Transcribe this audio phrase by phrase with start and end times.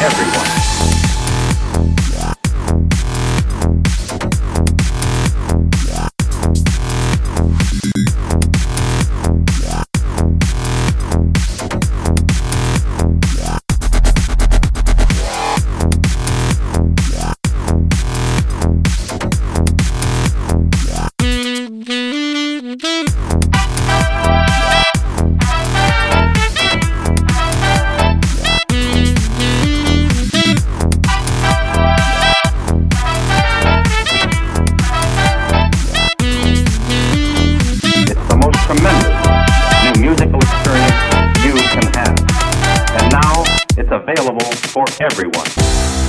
[0.00, 0.67] everyone.
[43.90, 46.07] it's available for everyone.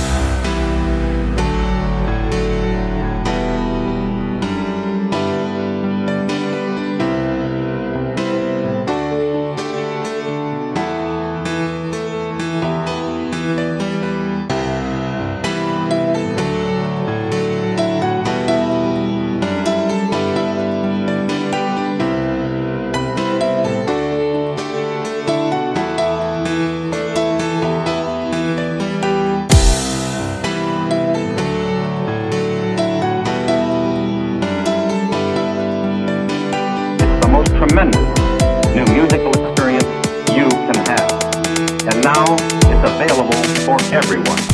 [44.02, 44.49] everyone.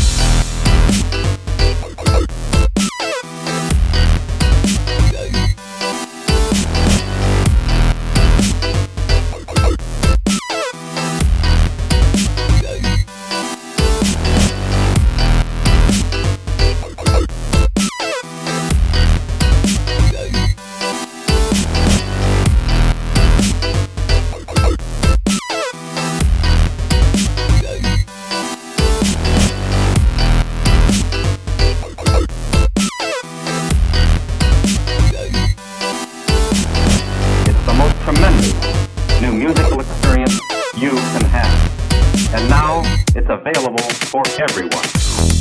[42.34, 42.82] and now
[43.14, 45.35] it's available for everyone.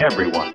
[0.00, 0.52] everyone.